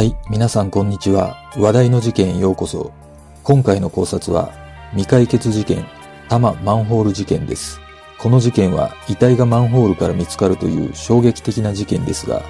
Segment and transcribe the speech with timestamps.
[0.00, 1.36] はい、皆さんこんにちは。
[1.58, 2.90] 話題の事件へようこそ。
[3.44, 4.50] 今回の考察は、
[4.92, 5.84] 未解決事件、
[6.30, 7.82] 多摩マンホール事件です。
[8.18, 12.42] この事件は遺体がマンホールから見つかるという衝撃的な事件ですが、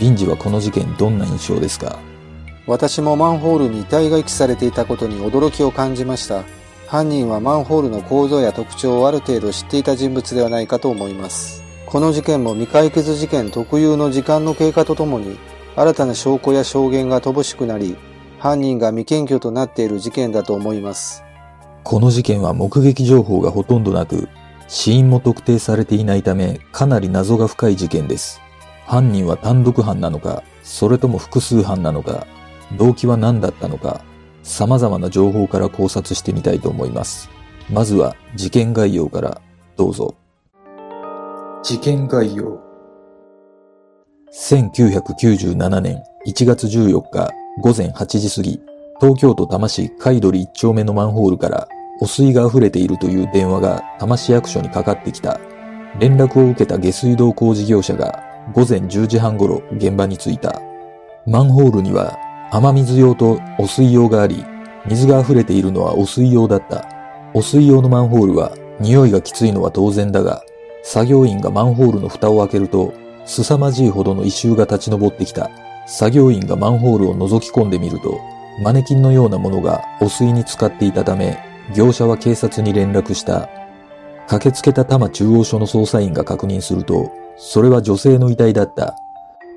[0.00, 1.98] 臨時はこの事件どんな印象ですか？
[2.66, 6.44] 私もマンホールに遺体が遺棄されていたことに驚きを感じました。
[6.86, 11.62] 犯人はマンホールの構造や特徴をある程度知っていた人物ではないかと思います。
[11.84, 15.36] この事件も未解決事件特有の時間の経過とともに、
[15.76, 17.96] 新たな証拠や証言が乏しくなり、
[18.38, 21.22] 犯人が未検挙となっている事件だと思います。
[21.84, 24.28] この事件は目撃情報がほとんどなく、
[24.68, 28.40] 死因も特定されていないため、かなり謎が深い事件です。
[28.86, 32.26] 犯人は単独犯なのか、それとも複数犯なのか、
[32.78, 34.00] 動機は何だったのか、
[34.42, 37.28] 様々な情報から考察してみたいと思います。
[37.70, 39.40] まずは事件概要から
[39.76, 40.14] どうぞ。
[41.62, 42.65] 事件概要
[44.32, 48.60] 1997年1月14日午前8時過ぎ、
[49.00, 51.68] 東京都多摩市海鳥1丁目のマンホールから
[52.00, 55.38] 汚水が溢れているという電話が多摩市役所にかかってきた。
[56.00, 60.60] 連絡を受けた下水道工事業者が午前10時半頃現場に着いた。
[61.24, 62.18] マンホールには
[62.50, 64.44] 雨水用と汚水用があり、
[64.86, 66.84] 水が溢れているのは汚水用だった。
[67.32, 70.42] 汚水用のマンホールは匂いがきついのは当然だが、
[70.82, 72.92] 作業員がマンホールの蓋を開けると、
[73.26, 75.50] 凄まじいほどの異臭が立ち上ってきた。
[75.86, 78.18] 作業員がマンホールを覗き込んでみると、
[78.62, 81.38] マネキンのようなものが汚水に浸かっていたため、
[81.74, 83.48] 業者は警察に連絡した。
[84.26, 88.94] 駆けつけた多摩中央署の捜査員が確認すると、それは女性の遺体だった。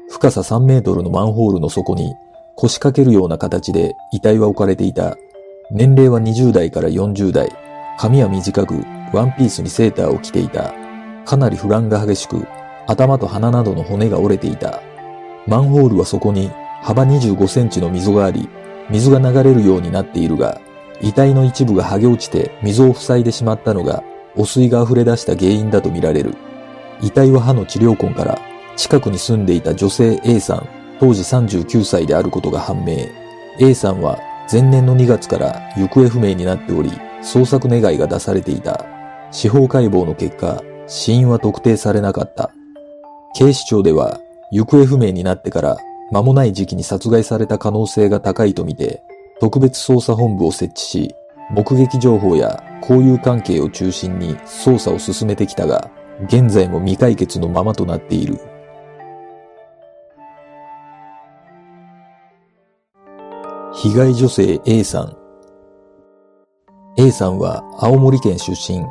[0.10, 2.16] 深さ3メートルのマンホールの底に
[2.56, 5.16] 腰掛けるような形で遺体は置かれていた。
[5.72, 7.50] 年齢は20代から40代。
[7.98, 8.74] 髪は短く、
[9.14, 10.74] ワンピースにセーターを着ていた。
[11.26, 12.46] かなり不乱が激しく、
[12.90, 14.82] 頭と鼻などの骨が折れていた。
[15.46, 16.50] マンホールはそこに
[16.82, 18.50] 幅25センチの溝があり、
[18.90, 20.60] 水が流れるようになっているが、
[21.00, 24.04] 遺体の一部が剥げ落ちて溝を塞いでしまったのが、
[24.36, 26.36] 汚水が溢れ出した原因だとみられる。
[27.02, 28.40] 遺体は歯の治療痕から、
[28.76, 30.68] 近くに住んでいた女性 A さん、
[31.00, 32.98] 当時39歳であることが判明。
[33.60, 34.18] A さんは
[34.52, 36.90] 前年の2月から行方不明になっており、
[37.22, 38.84] 捜索願いが出されていた。
[39.30, 42.52] 司法解剖の結果、死因は特定されなかった。
[43.34, 44.20] 警視庁では、
[44.52, 45.78] 行方不明になってから
[46.12, 49.02] 間もない時期に殺害された可能性が高いとみて、
[49.40, 51.16] 特別捜査本部を設置し、
[51.52, 55.90] 目撃情報や交友関係を中心に捜査を進めてきたが、
[56.26, 58.40] 現在も未解決のままとなっている。
[63.74, 65.16] 被害女性 A さん。
[66.98, 68.84] A さんは青森県出身、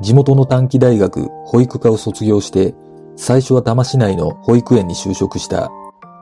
[0.00, 2.74] 地元の短期大学保育科を卒業して、
[3.16, 5.70] 最初は多摩市内の保育園に就職した。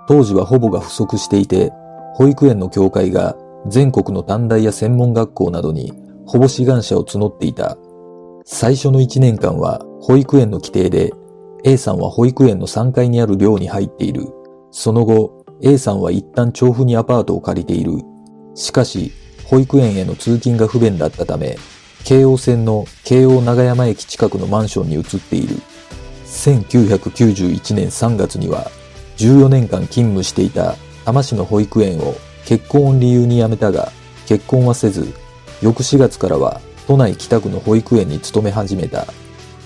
[0.07, 1.73] 当時は保母が不足していて、
[2.15, 5.93] 保育園の協会が全国の短大や専門学校などに
[6.27, 7.77] 保護志願者を募っていた。
[8.45, 11.13] 最初の1年間は保育園の規定で
[11.65, 14.27] A さんは保育園の3階にある寮に入っている。
[14.71, 18.03] その後 A さんは一旦調布にアパートを借りている。
[18.55, 19.13] しかし
[19.47, 21.57] 保育園への通勤が不便だったため
[22.05, 25.57] 京王線の京王長山駅近くのマンションに移っている。
[26.35, 28.71] 1991年3月には
[29.17, 30.73] 14年間勤務していた
[31.05, 32.15] 多摩市の保育園を
[32.45, 33.93] 結婚を理由に辞めたが
[34.27, 35.15] 結婚はせず
[35.63, 39.07] 翌4月からは都内北区の保育園に勤め始めた。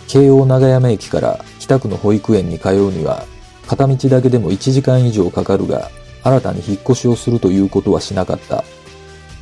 [0.07, 3.25] 京王長山駅から北区の保育園に通うには
[3.67, 5.91] 片道だけでも1時間以上かかるが
[6.23, 8.65] 新たに引っ越しをするということはしなかった。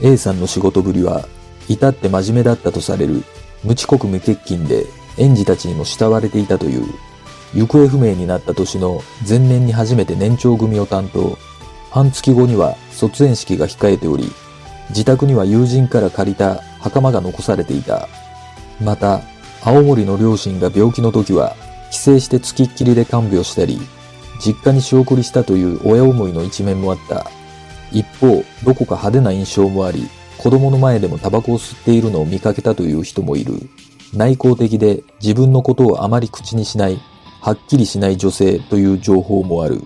[0.01, 1.27] A さんの仕事ぶりは
[1.69, 3.23] 至って真面目だったとされる
[3.63, 4.87] 無遅刻無欠勤で
[5.19, 6.85] 園児たちにも慕われていたという。
[7.55, 11.39] 行方不明になった年の前年に初めて年長組を担当。
[11.91, 14.31] 半月後には卒園式が控えており、
[14.91, 18.09] 自宅には友人から借りた袴が残されていた。
[18.81, 19.23] また、
[19.63, 21.57] 青森の両親が病気の時は、
[21.91, 23.81] 帰省して付きっきりで看病したり、
[24.45, 27.31] 実家に仕送りしたという親思いの一面もあった。
[27.93, 33.55] 一方、どこか派手な印象もあり、子供の前でもタバコを吸っているのを見かけたという人もいる。
[34.15, 37.01] 内向的で自分のことをあまり口にしない
[37.47, 39.81] はっきりしない女性という情報もある。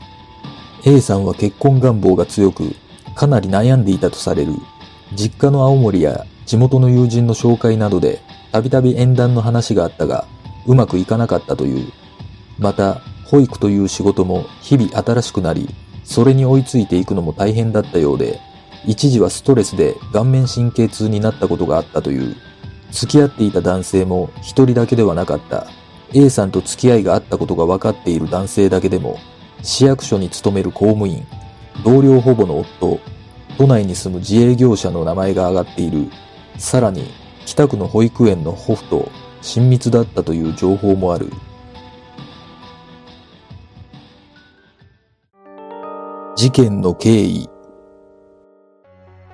[0.86, 2.74] A さんは結婚願望が強く、
[3.14, 4.54] かなり悩んでいたとされる。
[5.12, 10.26] 実家の青森や地元の友人の紹介などで、たびたび縁談の話があったが、
[10.66, 11.92] うまくいかなかったという。
[12.58, 15.68] また、保育という仕事も日々新しくなり、
[16.02, 18.40] それに追いついていくのも大変だったようで、
[18.86, 22.36] 一時はストレスで顔面神経痛になったことがあったという。
[22.90, 25.66] 付き合っていた男性も一人だけではなかった。
[26.12, 29.18] A さんと付き合いがあったことが分かっている男性だけでも、
[29.62, 31.24] 市役所に勤める公務員、
[31.84, 32.98] 同僚保母の夫、
[33.58, 36.10] 都内に住む自営業者の名前が挙がっている。
[36.58, 37.04] さらに、
[37.46, 39.08] 北区の保育園の保父と
[39.42, 41.30] 親密だったという情報もある。
[46.36, 47.48] 事件の経緯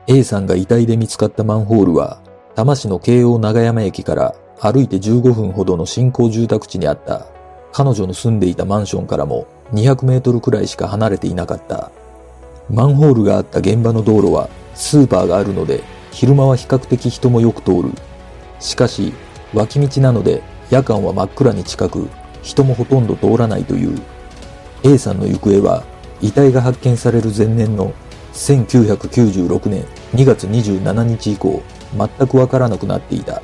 [0.09, 2.21] A さんが遺体で見つかったマンホールは、
[2.55, 7.27] 多摩市の京王長山駅から歩いて15分ほどの新興住宅地にあった
[7.73, 11.91] 彼女の住んでいたマンションからも200メートルくらいしか離れていなかった。
[12.71, 17.91] マンホールがあった現場の道路はスーパーがあるので昼間は比較的人もよく通る。
[18.59, 19.13] しかし
[19.53, 22.09] 脇道なので夜間は真っ暗に近く
[22.43, 24.01] 人もほとんど通らないという。
[24.83, 25.85] A さんの行方は
[26.23, 27.93] 遺体が発見される前年の
[28.33, 31.63] 1996年2月27日以降
[31.97, 33.43] 全くわからなくなっていた。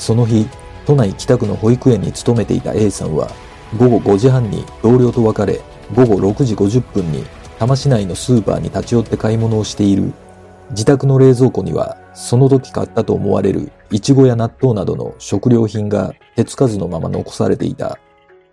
[0.00, 0.48] その日、
[0.86, 3.30] 都内北区の保育園に勤めていた A さんは
[3.78, 5.60] 午後5時半に同僚と別れ、
[5.94, 7.22] 午後6時50分に
[7.58, 10.12] 多摩市内のスーパーに立ち寄って買い物をしている。
[10.70, 17.98] 自宅の冷蔵庫には、その時買ったと思われるイチゴや納豆などの食料品が手つかずのまま残されていた。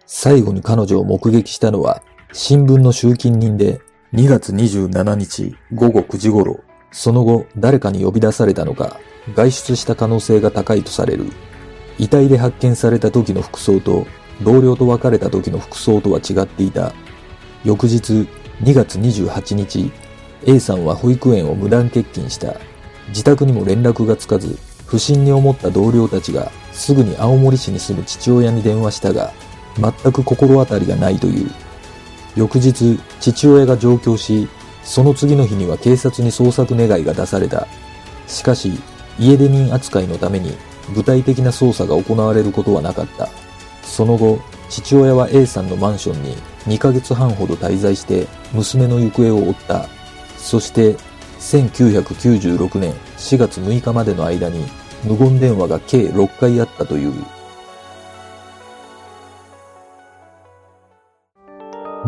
[0.06, 2.04] 最後に彼女を目撃したのは、
[2.34, 3.80] 新聞の集金人で
[4.14, 6.60] 2月27日午後9時頃、
[6.92, 9.00] その後誰かに呼び出されたのか、
[9.36, 11.26] 外出した可能性が高いとされる。
[12.00, 14.06] 遺体で発見された時の服装と
[14.42, 16.94] 同僚と別れた時の服装とは違っていた。
[17.64, 18.28] 翌日
[18.62, 19.92] 2月28日、
[20.46, 22.56] A さんは保育園を無断欠勤した。
[23.10, 29.34] 自宅にも連絡がつかず、不審に思った同僚たちがすぐに青森市に住む父親に電話したが、
[29.76, 31.52] 全く心当たりがないという。
[32.36, 34.48] 翌日、父親が上京し、
[34.84, 37.68] その次の日には警察に捜索願いが出された。
[38.28, 38.80] しかし、
[39.20, 40.54] 家出人扱いのために
[40.94, 43.30] 具体的な捜査が行われることはなかった。
[43.84, 46.36] その後、父親は A さんのマンションに
[46.68, 49.88] 2ヶ月半ほど滞在して娘の行方を追った。
[50.38, 50.96] そして、
[51.40, 54.66] 1996年4月6日までの間に
[55.04, 57.14] 無言電話が計6回あったという。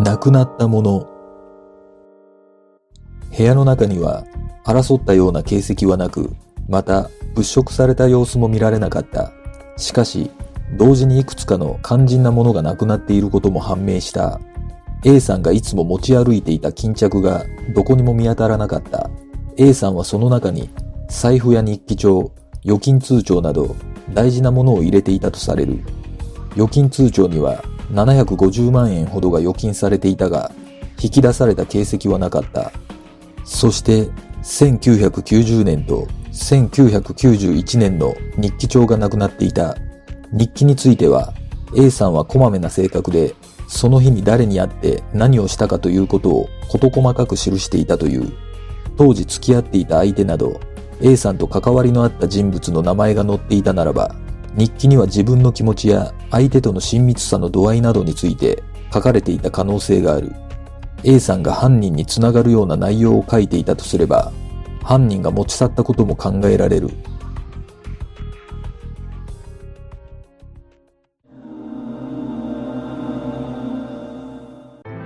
[0.04, 1.08] 亡くなったもの。
[3.38, 4.26] 部屋の中には
[4.66, 6.32] 争ったような形跡はなく、
[6.70, 9.34] また物色された様子も見られなかった。
[9.76, 10.30] しかし、
[10.78, 14.40] 同時にいくつかの肝心なものがなくなっていることも判明した。
[15.04, 17.44] A さんがいつも持ち歩いていた巾着が
[17.74, 19.10] どこにも見当たらなかった。
[19.58, 20.70] A さんはその中に
[21.10, 22.32] 財布や日記帳、
[22.64, 23.76] 預金通帳など
[24.14, 25.80] 大事なものを入れていたとされる。
[26.54, 30.52] 預金通帳には750万円ほどが預金されていたが、
[31.02, 32.72] 引き出された形跡はなかった。
[33.44, 34.10] そして
[34.44, 39.76] 1990年と1991年の日記帳がなくなっていた。
[40.32, 41.34] 日記については
[41.76, 43.36] A さんはこまめな性格で、
[43.68, 48.32] その日に誰に会って何をしたかということを事細かく記していたという。
[48.98, 50.60] 当時付き合っていた相手など、
[51.02, 54.16] A さんと関わりのあった人物の名前が載っていたならば、
[54.56, 60.34] 日記には自分の気持ちや相手との親密さの度合いなどについて書かれていた可能性がある。
[61.04, 64.32] A さんが犯人につながるような内容を書いていたとすれば、
[64.90, 66.90] 犯人が持ち去ったことも考えられる。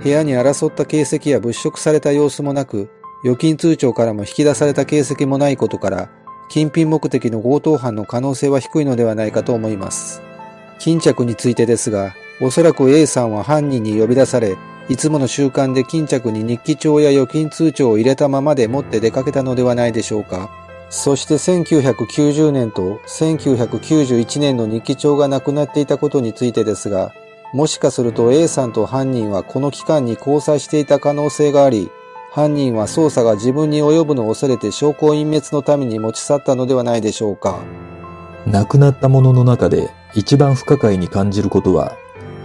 [0.02, 2.88] 部屋に争った形跡や物色された様子もなく、
[3.24, 6.10] 預金通帳からも引き出された形跡もないことから、
[6.48, 10.22] 金品目的の強盗犯の可能性は低いのではないかと思います。
[10.78, 14.56] 巾着についてですが、おそらく A さんは犯人に呼び出され、
[14.88, 20.50] いつもの習慣で巾着に日記帳や預金通帳を入れたままで持って出かけたのではないでしょうか。
[20.90, 27.14] そして1990年と1991年の日記帳がなくなっていたことについてですが、
[27.54, 31.90] もしかすると A さんと犯人はこの期間に交際していた可能性があり、
[32.30, 37.60] 犯人は捜査が自分に及ぶのを恐れて証拠隠滅のために持ち去ったのではないでしょうか。
[38.46, 41.96] 亡くなったものの中で一番不可解に感じることは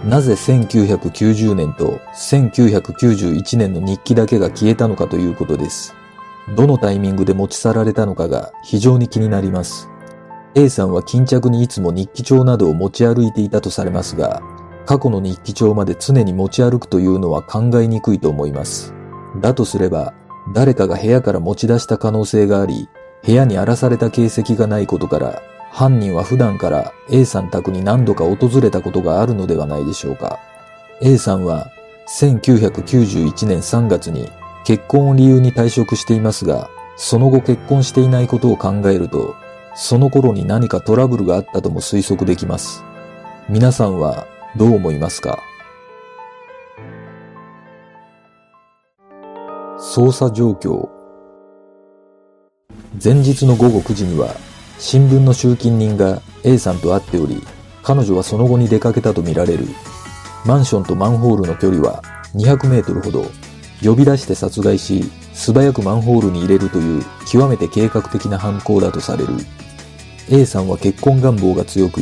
[0.04, 5.94] なぜ1990年と1991年の日記だけが消えたのかということです。
[6.56, 9.90] どのタイミングで持ち去られたのかが非常に気になります。
[10.54, 14.42] A さんは巾着にいつも日記帳などを持ち歩いていたとされますが、
[14.86, 18.94] 過去の日記帳まで常に持ち歩くというのは考えにくいと思います。
[19.40, 20.14] だとすれば、
[20.54, 22.88] 誰かが部屋から持ち出した可能性があり、
[23.22, 30.40] 部屋に荒らされた形跡がないことから、犯人は普段から A さん宅に何度か訪れたことがあるのではないでしょうか。
[31.00, 31.70] A さんは
[32.18, 34.28] 1991年3月に
[34.64, 39.36] 結婚を理由に退職していますが、その後結婚していないことを考えると、
[39.74, 42.82] その頃に何かトラブルがあったとも推測できます。
[43.48, 45.38] 皆さんはどう思いますか？
[49.78, 50.90] 捜査状況
[53.02, 54.34] 前日の午後9時には
[54.82, 57.42] 新聞の集金人が A さんと会っており
[57.82, 59.66] 彼女はその後に出かけたとみられる。
[60.46, 62.02] マンションとマンホールの距離は
[62.34, 63.24] 200メートルほど。
[63.82, 69.34] 呼び出して殺害し素早くマンホールに入れるという極めて計画的な犯行だとされる。
[70.30, 72.00] A さんは結婚願望が強く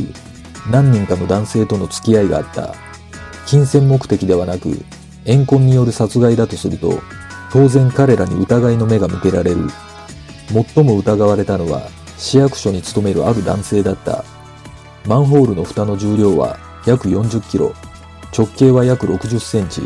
[0.70, 2.74] 何人かの男性との付き合いがあった。
[3.44, 4.70] 金銭目的ではなく
[5.24, 7.00] 怨恨による殺害だとすると
[7.50, 9.68] 当然彼らに疑いの目が向けられる。
[10.74, 14.24] 最も疑われたのは市役所に勤めるある男性だった。
[15.06, 17.72] マンホールの蓋の重量は約40キロ。
[18.36, 19.82] 直径は約60センチ。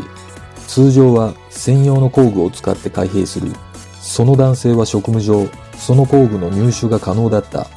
[0.67, 3.53] 通常は専用の工具を使って開閉する。
[4.01, 5.47] その男性は職務上
[5.77, 7.67] その工具の入手が可能だった。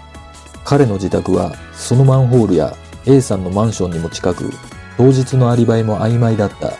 [0.64, 4.50] 彼の自宅はそのマンホールや A さんのマンションにも近く
[4.96, 6.72] 当日のアリバイも曖昧だった。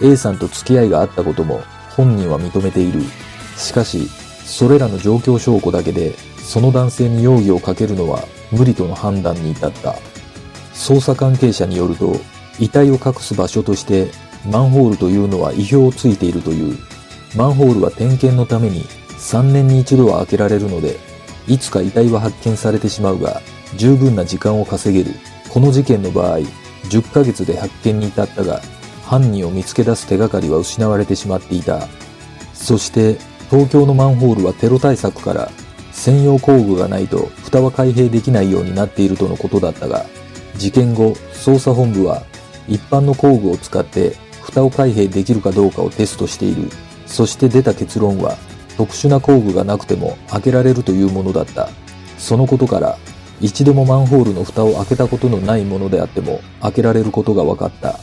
[0.00, 3.02] A さんと付き合いがあったことも本人は認めている。
[3.56, 4.08] しかし
[4.44, 6.14] それらの状況証拠だけで
[6.48, 9.96] その男性に容疑をかけるのは無理との判断に至った。
[10.72, 12.16] 捜査関係者によると
[12.58, 14.10] 遺体を隠す場所として
[14.50, 16.78] マンホールというのは意表をついているという。
[17.36, 18.84] マンホールは点検のために
[19.18, 20.96] 3年に一度は開けられるので
[21.46, 23.42] いつか遺体は発見されてしまうが
[23.76, 25.14] 十分な時間を稼げる。
[25.50, 26.38] この事件の場合
[26.88, 28.62] 10ヶ月で発見に至ったが
[29.04, 31.86] 犯人を見つけ出す手がかりは失われてしまっていた。
[32.54, 33.18] そして
[33.50, 35.50] 東京のマンホールはテロ対策から
[35.92, 40.06] 専用工具がないと蓋は開閉できないようになっているとのことだったが、
[40.56, 42.24] 事件後、捜査本部は
[42.68, 46.70] 一般の工具を使って蓋を開閉できるかどうかをテストしている。
[47.06, 48.36] そして出た結論は、
[48.76, 51.68] 特殊な工具がなくても開けられるというものだった。
[52.18, 52.98] そのことから、
[53.40, 57.98] 一度もマンホールの蓋を開けたことのないものであっても開けられることが分かった。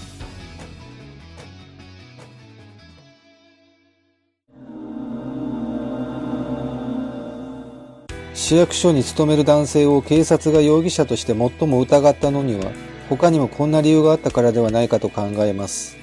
[8.45, 12.71] 市役所に勤める男性を警察が容疑者として最も疑ったのには
[13.09, 15.97] 他にもこんな理由があったからではないかと考えます。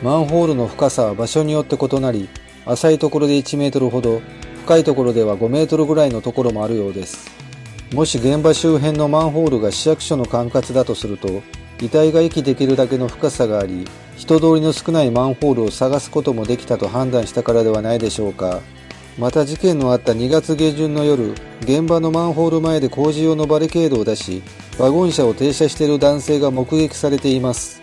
[0.00, 2.28] マンホールの深さは場所によって異なり
[2.66, 4.22] 浅いところで1メートルほど
[4.62, 7.32] 深いところでは5メートルぐらいのところもあるようです。
[7.92, 11.42] もし現場周辺のマンホールが市役所の管轄だとすると
[11.82, 18.60] 遺体が息できるだけの深さがあり人通りの少ないマンホールを探すこともできたと判断したからではないでしょうか。
[19.18, 24.44] また事件のあった2月下旬の夜現場のマンホール前で工事用のバリケードを出し
[24.78, 27.80] ワゴン車を停車している男性が目撃されています。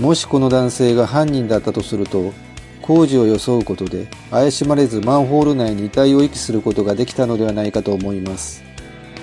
[0.00, 2.32] もしこの男性が犯人だったとすると
[2.80, 8.64] 工事を装うことで怪しまれずマンホール内に遺体を遺棄することができたのではないかと思います。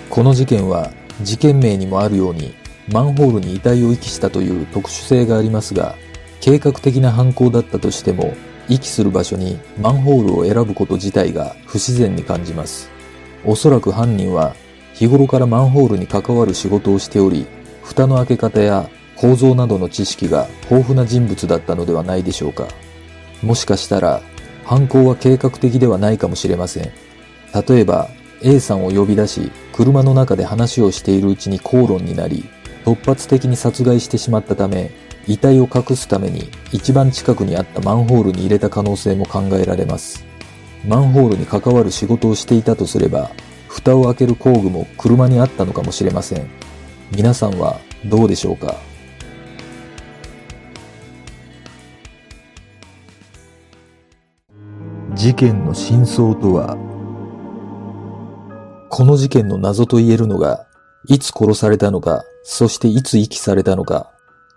[0.10, 2.56] この事件は事件名にもあるように
[2.90, 5.96] マンホールに遺体を遺棄したという特殊性がありますが
[6.40, 8.34] 計画的な犯行だったとしても
[8.70, 12.90] 遺棄する場所にマンホールを選ぶこと自体が不自然に感じます。
[13.44, 14.56] おそらく犯人は
[14.94, 17.48] 日頃からマンホールに関わる仕事をしており、
[17.84, 22.68] 蓋の開け方や構造などの知識が豊富な人物だったのではないでしょうか。
[23.42, 24.22] もしかしたら
[24.64, 26.92] 犯行は計画的ではないかもしれません。
[27.68, 28.10] 例えば
[28.42, 32.46] A さんを呼び出し、車の中で話をしているうちに口論になり、
[32.86, 34.92] 突発的に殺害してしまったため、
[35.28, 40.26] 遺体を隠すために一番近くにあったマンホールに入れた可能性も考えられます。
[40.88, 43.32] マンホールに関わる仕事をしていたとすれば、
[43.68, 46.50] 蓋を開ける工具も車にあったのかもしれません。
[47.12, 48.76] 皆さんはどうでしょうか？
[55.14, 56.78] 事件の真相とは
[58.90, 60.66] この事件の謎と言えるのが、
[61.08, 64.12] いつ殺されたのか、そしていつ遺棄されたのか、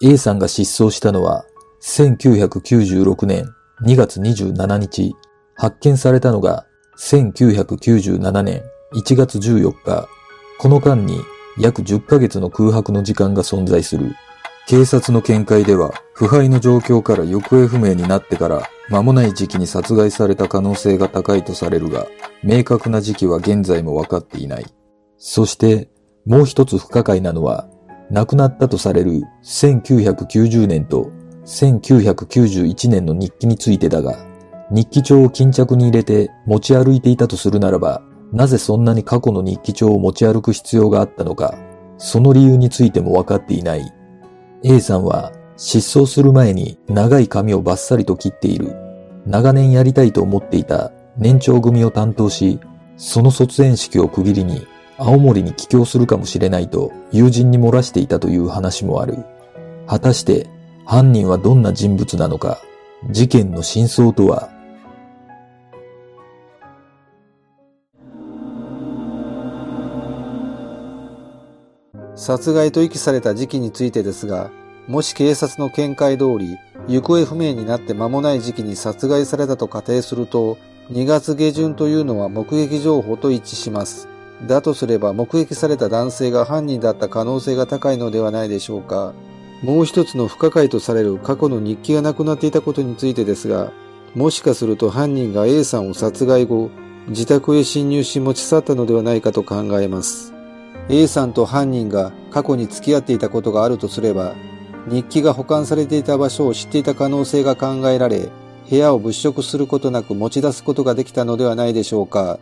[0.04, 1.44] A さんが失踪したのは
[1.80, 3.54] 1996年
[3.84, 5.14] 2月27日、
[5.54, 6.66] 発見されたのが
[6.98, 8.62] 1997年
[8.94, 10.08] 1月14日、
[10.58, 11.20] この間に
[11.58, 14.14] 約10ヶ月の空白の時間が存在する。
[14.66, 22.06] 警察の見解では、腐敗の状況から行方不明になってから間もない時期に殺害された可能性が高いとされるが、
[22.42, 24.66] 明確な時期は現在も分かっていない。
[25.18, 25.88] そして、
[26.26, 27.68] もう一つ不可解なのは、
[28.12, 31.10] 亡くなったとされる1990年と
[31.46, 34.26] 1991年の日記についてだが、
[34.70, 41.54] 日記帳を巾着に入れて持ち歩いていたとするならば、なぜそんなに過去の日記帳を持ち歩く必要があったのか、
[41.96, 43.92] その理由についても分かっていない。
[44.62, 48.76] A さんは失踪する前に長い髪をバッサリと切っている。
[49.24, 52.60] 長年やりたいと思っていた年長組を担当し、
[52.98, 54.66] その卒園式を区切りに
[55.04, 59.24] 青森に帰郷するかもしれないと友人に漏らしていたという話もある。
[59.88, 60.46] 果たして
[60.86, 62.60] 犯人はどんな人物なのか、
[63.10, 64.48] 事件の真相とは？
[72.14, 74.52] 殺害と遺棄された時期についてですが、
[74.86, 80.58] もし警察の見解通り、行方不明になって間もない時期に殺害されたと仮定すると、
[80.92, 84.08] 2月下旬というのは目撃情報と一致します。
[84.46, 89.12] だとすれば目撃された男性が犯人だった可能性が高いのではないでしょうか。
[89.62, 93.72] もう一つの不可解とされる過去の日記がなくなっていたことについてですが、
[94.14, 96.70] もしかすると犯人が A さんを殺害後、
[97.08, 100.34] 自宅へ侵入し持ち去ったのではないかと考えます。
[100.88, 104.34] A さんと犯人が過去に付き合っていたことがあるとすれば、
[104.88, 108.28] 日記が保管されていた場所を知っていた可能性が考えられ、
[108.68, 112.40] 部屋を物色することなく持ち出すことができたのではないでしょうか。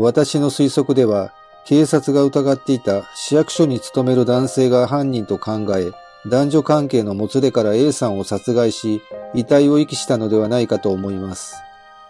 [0.00, 1.32] 私の推測では、
[1.64, 5.90] 警察が疑っていた市役所に勤める男性が犯人と考え、
[6.28, 9.02] 男女関係のもつれから A さんを殺害し、
[9.34, 11.56] 遺体を遺棄したのではないかと思います。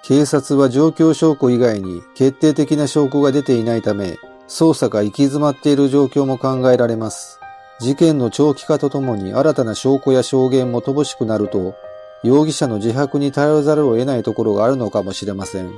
[0.03, 4.19] 警察は状況証拠以外に決定的な証拠が出ていないため、
[4.49, 7.41] 捜査が行き詰まっている状況も考えられます。
[7.81, 11.75] 事件の長期化とともに新たな証拠や証言も乏しくなると、
[12.23, 15.71] 容疑者の自白に頼らざるを得ないところがあるのかもしれません。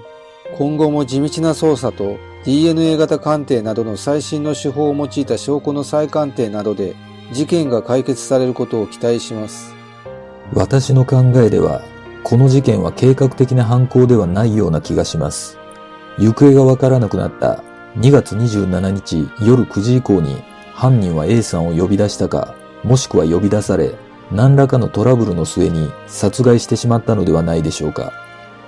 [0.56, 6.94] 今後も地道な捜査と DNA 型鑑定などの最新の手法を用いた証拠の再鑑定などで
[7.32, 9.74] 事件が解決されることを期待します。
[10.52, 11.82] 私の考えでは、
[12.24, 15.58] この事件は計画的な犯行ではないような気がします。
[16.18, 17.62] 行方がわからなくなった
[17.98, 20.42] 2月27日夜9時以降に
[20.74, 23.94] 犯人は A さんを呼び出したか、もしくは呼び出され、
[24.32, 28.12] 何らかのトラブルの末に殺害してしまったのではないでしょうか。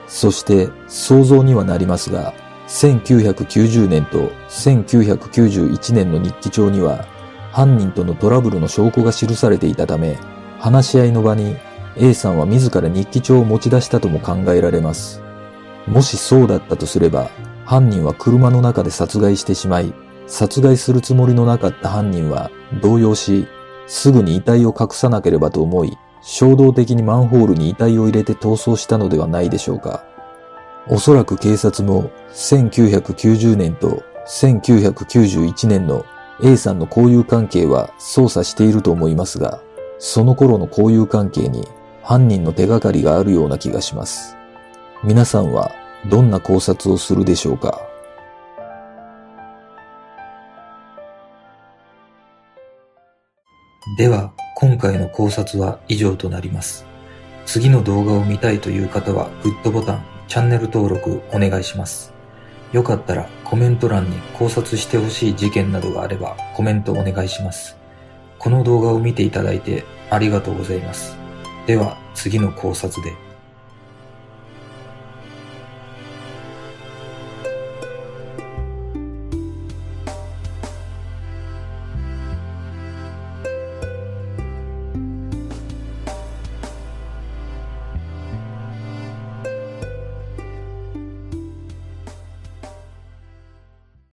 [0.06, 2.34] そして想像にはなりますが、
[2.68, 7.04] 1990年と1991年の日記帳には
[7.50, 10.18] 犯人とのトラブルの証拠が記されていたため、
[10.58, 11.56] 話し合いの場に
[11.96, 15.22] A さんは自ら日記帳を持ち出したとも考えられます。
[15.86, 17.28] もしそうだったとすれば、
[17.64, 19.92] 犯人は車の中で殺害してしまい、
[20.26, 23.46] 殺害するつもりのなかった犯人は動揺し、
[23.86, 30.04] すぐに遺体を隠さなければと思い、衝動的にマンホールに遺体を入れて逃走したのではないでしょうか。
[30.88, 36.04] おそらく警察も1990年と1991年の
[36.42, 39.60] A さんの交友関係は捜査していると思いますが、
[39.98, 41.66] その頃の交友関係に
[42.02, 44.36] 犯人の手がかりがあるような気がします。
[45.04, 45.72] 皆さんは
[46.08, 47.80] どんな考察をするでしょうか？
[53.98, 56.86] では、今回の考察は以上となります。
[57.46, 62.12] 次の動画を見たいという方はグッドボタン、チャンネル登録お願いします。
[62.70, 67.76] よかったらコメント欄に考察してほしい事件などがあればコメントお願いします。
[68.38, 71.16] この動画を見ていただいてありがとうございます。
[71.66, 73.31] では次の考察で。